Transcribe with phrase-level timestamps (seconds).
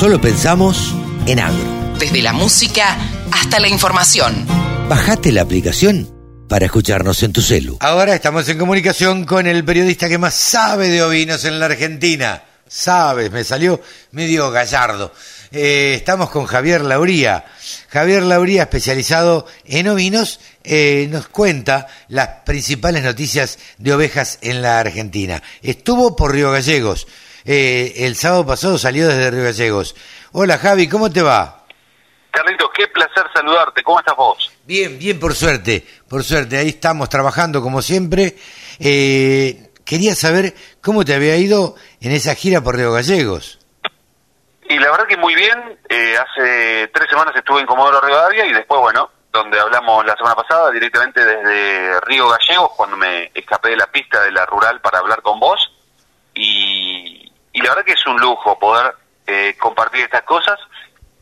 [0.00, 0.94] solo pensamos
[1.26, 1.94] en agro.
[1.98, 2.96] Desde la música
[3.32, 4.46] hasta la información.
[4.88, 6.10] Bajate la aplicación
[6.48, 7.76] para escucharnos en tu celu.
[7.80, 12.42] Ahora estamos en comunicación con el periodista que más sabe de ovinos en la Argentina.
[12.66, 13.78] Sabes, me salió
[14.12, 15.12] medio gallardo.
[15.52, 17.44] Eh, estamos con Javier Lauría.
[17.90, 24.80] Javier Lauría, especializado en ovinos, eh, nos cuenta las principales noticias de ovejas en la
[24.80, 25.42] Argentina.
[25.60, 27.06] Estuvo por Río Gallegos.
[27.44, 29.94] Eh, el sábado pasado salió desde Río Gallegos.
[30.32, 31.64] Hola Javi, ¿cómo te va?
[32.30, 33.82] Carlitos, qué placer saludarte.
[33.82, 34.50] ¿Cómo estás vos?
[34.64, 36.58] Bien, bien, por suerte, por suerte.
[36.58, 38.36] Ahí estamos trabajando como siempre.
[38.78, 43.58] Eh, quería saber cómo te había ido en esa gira por Río Gallegos.
[44.68, 45.78] Y la verdad que muy bien.
[45.88, 50.36] Eh, hace tres semanas estuve en Comodoro Rivadavia y después, bueno, donde hablamos la semana
[50.36, 54.98] pasada, directamente desde Río Gallegos, cuando me escapé de la pista de la rural para
[55.00, 55.72] hablar con vos.
[57.60, 58.94] Y, la verdad que es un lujo poder
[59.26, 60.58] eh, compartir estas cosas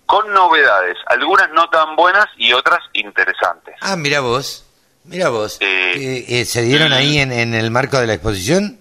[0.09, 3.75] con novedades, algunas no tan buenas y otras interesantes.
[3.83, 4.67] Ah, mira vos,
[5.05, 5.58] mira vos.
[5.61, 8.80] Eh, eh, ¿Se dieron ahí en, en, el marco de la exposición?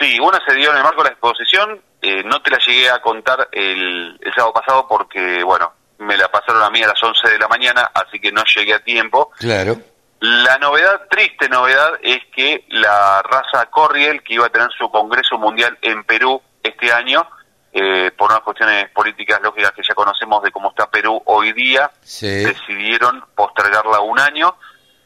[0.00, 2.88] Sí, una se dio en el marco de la exposición, eh, no te la llegué
[2.88, 7.02] a contar el, el sábado pasado porque, bueno, me la pasaron a mí a las
[7.02, 9.30] 11 de la mañana, así que no llegué a tiempo.
[9.38, 9.76] Claro.
[10.20, 15.36] La novedad, triste novedad, es que la raza Corriel, que iba a tener su Congreso
[15.38, 17.26] Mundial en Perú este año,
[17.72, 21.90] eh, por unas cuestiones políticas lógicas que ya conocemos de cómo está Perú hoy día,
[22.02, 22.26] Sí.
[22.44, 24.56] decidieron postergarla un año,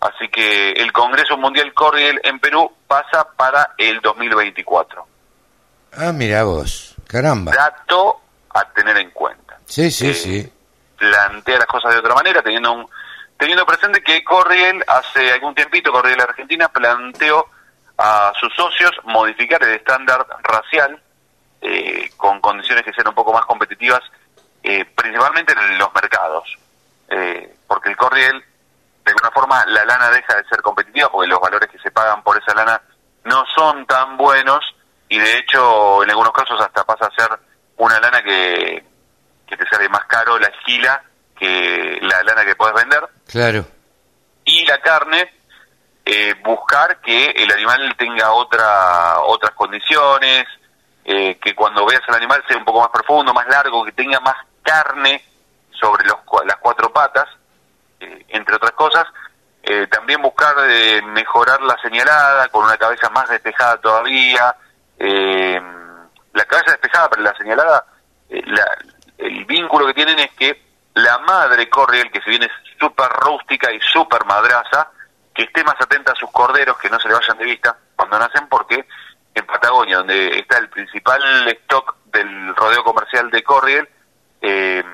[0.00, 5.06] así que el Congreso Mundial Corriel en Perú pasa para el 2024.
[5.96, 7.52] Ah, mira vos, caramba.
[7.52, 8.20] Dato
[8.54, 9.58] a tener en cuenta.
[9.66, 10.52] Sí, sí, Eh, sí.
[10.96, 12.88] plantea las cosas de otra manera, teniendo un,
[13.36, 17.46] teniendo presente que Corriel hace algún tiempito, Corriel Argentina planteó
[17.98, 21.00] a sus socios modificar el estándar racial
[21.62, 24.00] eh, con condiciones que sean un poco más competitivas,
[24.62, 26.58] eh, principalmente en los mercados,
[27.08, 28.42] Eh, porque el Corriel,
[29.04, 32.22] de alguna forma, la lana deja de ser competitiva porque los valores que se pagan
[32.22, 32.80] por esa lana
[33.24, 34.60] no son tan buenos
[35.08, 37.28] y de hecho en algunos casos hasta pasa a ser
[37.76, 38.82] una lana que,
[39.46, 41.02] que te sale más caro la esquila
[41.38, 43.66] que la lana que puedes vender Claro.
[44.44, 45.30] y la carne
[46.06, 50.46] eh, buscar que el animal tenga otra otras condiciones
[51.04, 54.20] eh, que cuando veas al animal sea un poco más profundo más largo que tenga
[54.20, 55.24] más carne
[55.70, 57.26] sobre los, las cuatro patas
[58.00, 59.04] eh, entre otras cosas
[59.64, 64.56] Eh, también buscar eh, mejorar la señalada con una cabeza más despejada todavía
[64.98, 65.60] eh,
[66.32, 67.84] la cabeza despejada pero la señalada
[68.28, 68.76] la-
[69.18, 70.60] el vínculo que tienen es que
[70.94, 74.90] la madre Corriel, que si bien es súper rústica y súper madraza,
[75.32, 78.18] que esté más atenta a sus corderos, que no se le vayan de vista cuando
[78.18, 78.84] nacen, porque
[79.34, 83.88] en Patagonia, donde está el principal stock del rodeo comercial de Corriel,
[84.40, 84.84] eh,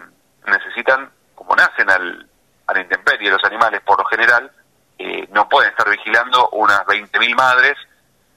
[0.47, 2.29] necesitan, como nacen al,
[2.67, 4.51] a la intemperie los animales por lo general,
[4.99, 7.77] eh, no pueden estar vigilando unas 20.000 madres,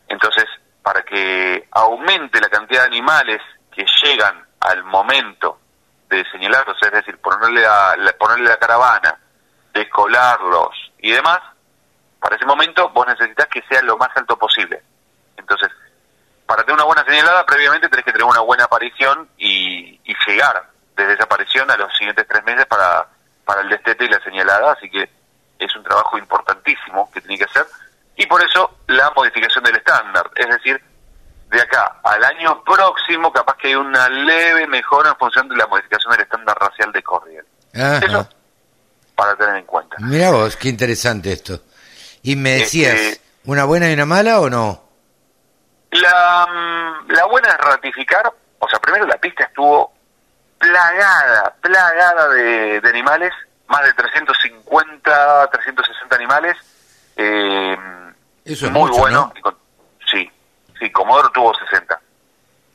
[0.08, 0.46] entonces
[0.82, 3.42] para que aumente la cantidad de animales
[3.72, 5.60] que llegan al momento
[6.10, 9.18] de señalarlos, es decir, ponerle, a, la, ponerle la caravana,
[9.74, 11.40] descolarlos y demás,
[12.20, 14.84] para ese momento vos necesitas que sea lo más alto posible.
[16.52, 20.70] Para tener una buena señalada, previamente tenés que tener una buena aparición y, y llegar
[20.98, 23.08] desde esa aparición a los siguientes tres meses para,
[23.46, 25.10] para el destete y la señalada, así que
[25.58, 27.66] es un trabajo importantísimo que tiene que hacer,
[28.18, 30.84] y por eso la modificación del estándar, es decir,
[31.52, 35.68] de acá al año próximo capaz que hay una leve mejora en función de la
[35.68, 37.46] modificación del estándar racial de Corriel.
[37.74, 38.00] Ajá.
[38.06, 38.28] Eso
[39.16, 39.96] para tener en cuenta.
[40.00, 41.62] Mira vos, qué interesante esto.
[42.24, 44.81] Y me decías, Este- ¿una buena y una mala o no?
[45.92, 49.94] La, mm, la buena es ratificar, o sea, primero la pista estuvo
[50.58, 53.34] plagada, plagada de, de animales,
[53.68, 56.58] más de 350, 360 animales.
[57.18, 57.78] eh,
[58.46, 59.34] Eso es muy mucho, bueno.
[60.10, 60.32] sí,
[60.80, 62.00] sí, Comodoro tuvo 60.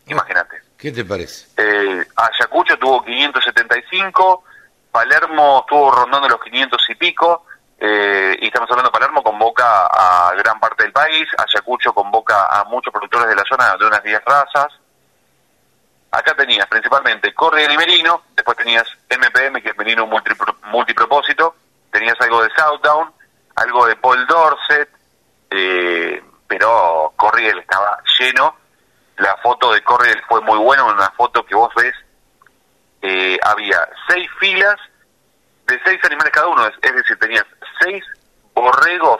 [0.08, 0.60] Imagínate.
[0.76, 1.46] ¿Qué te parece?
[1.56, 4.44] Eh, Ayacucho tuvo 575,
[4.90, 7.46] Palermo estuvo rondando los 500 y pico,
[7.78, 12.92] eh, y estamos hablando Palermo convoca a gran parte del país, Ayacucho convoca a muchos
[12.92, 14.68] productores de la zona de unas 10 razas.
[16.10, 21.54] Acá tenías principalmente Corriel y Merino, después tenías MPM, que es Merino multipro- multipropósito,
[21.90, 23.12] tenías algo de Southdown,
[23.56, 24.88] algo de Paul Dorset,
[25.50, 28.56] eh, pero Corriel estaba lleno.
[29.18, 31.94] La foto de Corriel fue muy buena, una foto que vos ves,
[33.02, 34.76] eh, había seis filas
[35.66, 37.44] de seis animales cada uno, es decir, tenías
[37.80, 38.04] seis
[38.54, 39.18] borregos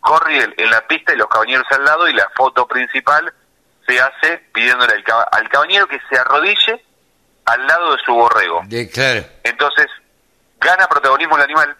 [0.00, 3.32] Corriel en la pista y los cabañeros al lado y la foto principal
[3.86, 6.82] se hace pidiéndole al, caba- al cabañero que se arrodille
[7.44, 8.62] al lado de su borrego.
[8.64, 9.22] De, claro.
[9.44, 9.86] Entonces,
[10.58, 11.76] gana protagonismo el animal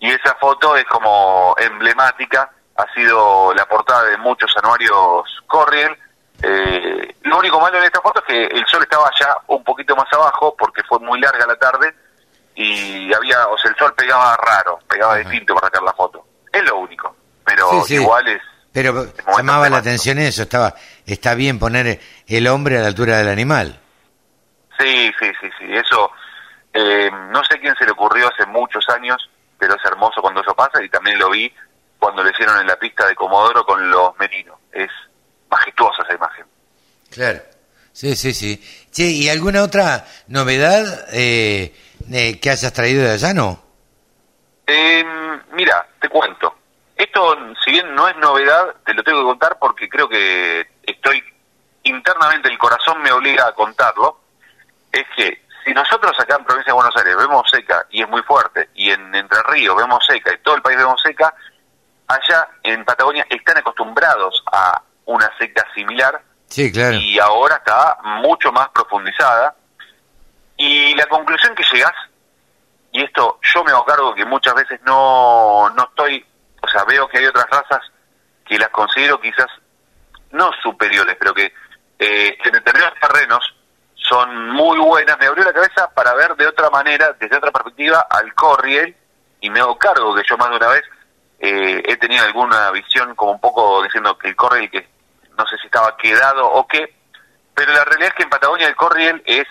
[0.00, 5.96] y esa foto es como emblemática, ha sido la portada de muchos anuarios Corriel.
[6.42, 9.94] Eh, lo único malo en esta foto es que el sol estaba ya un poquito
[9.94, 11.94] más abajo porque fue muy larga la tarde
[12.62, 16.26] y había, o sea, el sol pegaba raro, pegaba distinto para sacar la foto.
[16.52, 17.14] Es lo único,
[17.44, 17.94] pero Sí, sí.
[17.94, 18.40] igual es...
[18.72, 19.06] Pero
[19.36, 20.74] llamaba la atención eso, estaba
[21.04, 23.78] está bien poner el hombre a la altura del animal.
[24.78, 26.10] Sí, sí, sí, sí, eso
[26.72, 30.54] eh, no sé quién se le ocurrió hace muchos años, pero es hermoso cuando eso
[30.54, 31.52] pasa y también lo vi
[31.98, 34.56] cuando lo hicieron en la pista de Comodoro con los merinos.
[34.72, 34.88] Es
[35.50, 36.46] majestuosa esa imagen.
[37.10, 37.40] Claro.
[37.92, 38.56] Sí, sí, sí.
[38.90, 41.74] Che, ¿y alguna otra novedad eh,
[42.10, 43.62] eh, que hayas traído de allá, no?
[44.66, 45.04] Eh,
[45.52, 46.54] mira, te cuento.
[46.96, 51.22] Esto, si bien no es novedad, te lo tengo que contar porque creo que estoy
[51.82, 54.20] internamente, el corazón me obliga a contarlo.
[54.90, 58.22] Es que si nosotros acá en Provincia de Buenos Aires vemos seca y es muy
[58.22, 61.34] fuerte, y en Entre Ríos vemos seca y todo el país vemos seca,
[62.08, 66.96] allá en Patagonia están acostumbrados a una seca similar Sí, claro.
[66.96, 69.56] y ahora está mucho más profundizada.
[70.64, 71.92] Y la conclusión que llegas,
[72.92, 76.24] y esto yo me hago cargo que muchas veces no, no estoy,
[76.60, 77.80] o sea, veo que hay otras razas
[78.46, 79.48] que las considero quizás
[80.30, 81.52] no superiores, pero que
[81.98, 83.56] eh, en determinados terrenos
[83.96, 85.18] son muy buenas.
[85.18, 88.96] Me abrió la cabeza para ver de otra manera, desde otra perspectiva, al Corriel,
[89.40, 90.84] y me hago cargo que yo más de una vez
[91.40, 94.88] eh, he tenido alguna visión como un poco diciendo que el Corriel, que
[95.36, 96.94] no sé si estaba quedado o qué,
[97.52, 99.48] pero la realidad es que en Patagonia el Corriel es,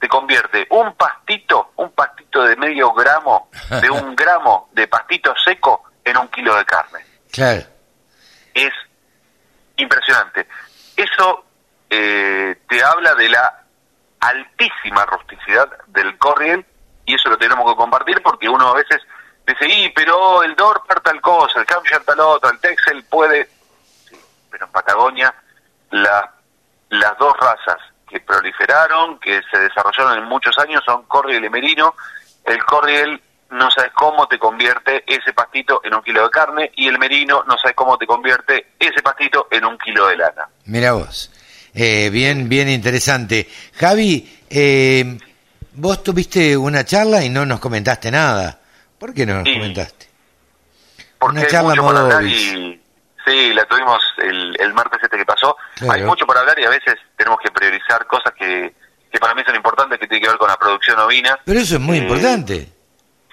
[0.00, 3.50] te convierte un pastito, un pastito de medio gramo,
[3.80, 7.04] de un gramo de pastito seco en un kilo de carne.
[7.32, 7.62] Claro.
[8.54, 8.72] Es
[9.76, 10.48] impresionante.
[10.96, 11.44] Eso
[11.90, 13.64] eh, te habla de la
[14.20, 16.64] altísima rusticidad del Corriel
[17.04, 19.00] y eso lo tenemos que compartir porque uno a veces
[19.46, 23.48] dice, y pero el Dorper tal cosa, el Hampshire tal otra, el Texel puede...
[24.08, 24.18] Sí,
[24.50, 25.34] pero en Patagonia
[25.90, 26.34] la-
[26.90, 31.94] las dos razas que proliferaron, que se desarrollaron en muchos años son Corriel y Merino.
[32.44, 33.20] El Corriel
[33.50, 37.44] no sabes cómo te convierte ese pastito en un kilo de carne y el Merino
[37.46, 40.48] no sabes cómo te convierte ese pastito en un kilo de lana.
[40.66, 41.30] Mira vos.
[41.74, 43.48] Eh, bien, bien interesante.
[43.74, 45.18] Javi, eh,
[45.74, 48.58] vos tuviste una charla y no nos comentaste nada.
[48.98, 49.54] ¿Por qué no nos Sí.
[49.54, 50.06] comentaste?
[51.18, 52.08] Porque Una charla modo
[53.28, 55.56] sí, la tuvimos el, el martes este que pasó.
[55.76, 55.92] Claro.
[55.92, 58.74] Hay mucho por hablar y a veces tenemos que priorizar cosas que,
[59.12, 61.38] que para mí son importantes, que tienen que ver con la producción ovina.
[61.44, 62.68] Pero eso es muy Eh, importante.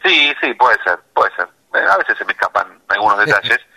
[0.03, 1.47] Sí, sí, puede ser, puede ser.
[1.75, 3.59] Eh, A veces se me escapan algunos detalles.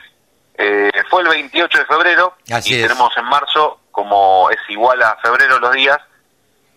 [0.61, 2.89] Eh, fue el 28 de febrero Así y es.
[2.89, 5.97] tenemos en marzo, como es igual a febrero los días,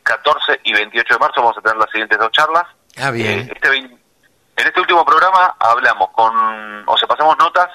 [0.03, 2.65] 14 y 28 de marzo vamos a tener las siguientes dos charlas.
[2.97, 3.39] Ah, bien.
[3.39, 3.97] Eh, este en
[4.67, 7.69] este último programa hablamos con, o sea, pasamos notas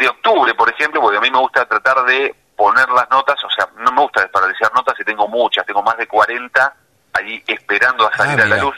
[0.00, 3.50] de octubre, por ejemplo, porque a mí me gusta tratar de poner las notas, o
[3.50, 6.74] sea, no me gusta desperdiciar notas y tengo muchas, tengo más de 40
[7.12, 8.76] allí esperando a salir Ah, a la luz.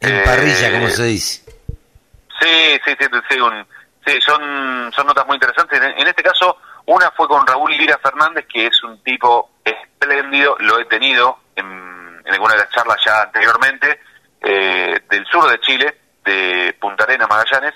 [0.00, 1.42] En eh, parrilla, como se dice.
[2.40, 3.66] Sí, sí, sí, sí, un-
[4.06, 5.78] sí, son, son notas muy interesantes.
[5.80, 6.56] En, en este caso,
[6.86, 11.66] una fue con Raúl Lira Fernández, que es un tipo espléndido, lo he tenido en,
[12.24, 14.00] en alguna de las charlas ya anteriormente,
[14.40, 17.74] eh, del sur de Chile, de Punta Arenas, Magallanes.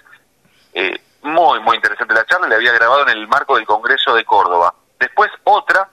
[1.24, 4.74] Muy, muy interesante la charla, le había grabado en el marco del Congreso de Córdoba.
[5.00, 5.88] Después otra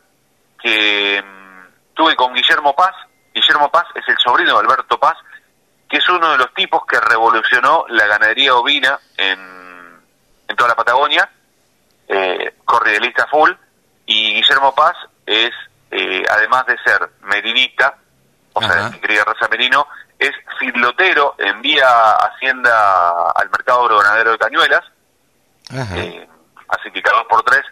[0.62, 2.94] que mm, tuve con Guillermo Paz.
[3.34, 5.18] Guillermo Paz es el sobrino de Alberto Paz,
[5.90, 9.40] que es uno de los tipos que revolucionó la ganadería ovina en,
[10.50, 11.30] en toda la Patagonia,
[12.10, 13.52] eh, corridelista full,
[14.06, 15.52] y Guillermo Paz es,
[15.92, 17.96] eh, además de ser merinista,
[18.52, 18.74] o Ajá.
[18.74, 19.88] sea, que cría raza merino,
[20.20, 24.84] es filotero, envía Hacienda al mercado agroganadero de Cañuelas.
[25.96, 26.28] Eh,
[26.70, 27.64] así que cada dos por tres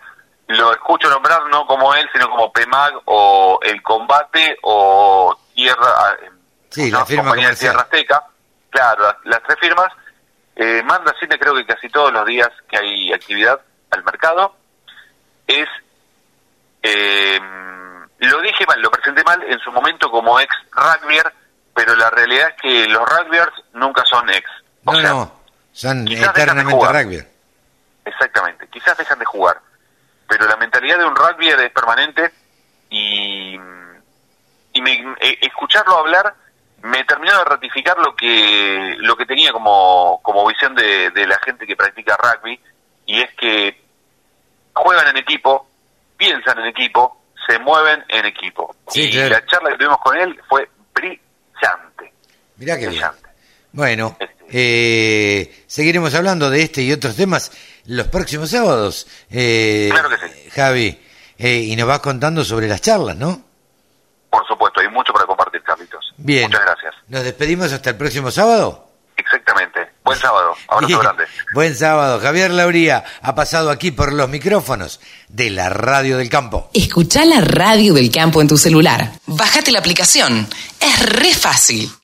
[0.47, 6.29] lo escucho nombrar no como él, sino como PEMAG o El Combate o Tierra, eh,
[6.71, 6.99] Sí, ¿no?
[6.99, 7.55] la firma Compañía de.
[7.55, 8.23] Tierra Azteca.
[8.69, 9.87] Claro, las, las tres firmas.
[10.55, 13.59] Eh, manda cine creo que casi todos los días que hay actividad
[13.91, 14.55] al mercado.
[15.47, 15.67] Es,
[16.83, 17.39] eh,
[18.19, 21.31] lo dije mal, lo presenté mal en su momento como ex rugbyer,
[21.73, 24.49] pero la realidad es que los rugbyers nunca son ex.
[24.85, 25.31] O No, sea, no.
[25.71, 26.91] Son eternamente jugar.
[28.05, 29.59] Exactamente, quizás dejan de jugar,
[30.27, 32.31] pero la mentalidad de un rugby es permanente
[32.89, 33.55] y,
[34.73, 36.33] y me- eh, escucharlo hablar
[36.81, 41.37] me terminó de ratificar lo que lo que tenía como, como visión de, de la
[41.39, 42.59] gente que practica rugby
[43.05, 43.81] y es que
[44.73, 45.67] juegan en equipo,
[46.15, 48.75] piensan en equipo, se mueven en equipo.
[48.87, 49.29] Sí, y claro.
[49.31, 50.69] la charla que tuvimos con él fue
[52.59, 53.01] Mirá que bien.
[53.71, 54.17] Bueno,
[54.51, 57.51] eh, seguiremos hablando de este y otros temas
[57.85, 59.07] los próximos sábados.
[59.29, 60.49] Eh, Claro que sí.
[60.51, 60.99] Javi,
[61.37, 63.43] eh, y nos vas contando sobre las charlas, ¿no?
[64.29, 66.13] Por supuesto, hay mucho para compartir, Carlitos.
[66.17, 66.43] Bien.
[66.43, 66.93] Muchas gracias.
[67.07, 68.87] ¿Nos despedimos hasta el próximo sábado?
[69.17, 69.79] Exactamente.
[70.03, 70.53] Buen sábado.
[70.67, 70.99] Abrazo Bien.
[70.99, 71.23] grande.
[71.53, 72.19] Buen sábado.
[72.19, 76.69] Javier Lauría ha pasado aquí por los micrófonos de la Radio del Campo.
[76.73, 79.11] Escucha la radio del campo en tu celular.
[79.25, 80.47] Bájate la aplicación.
[80.79, 81.91] Es re fácil.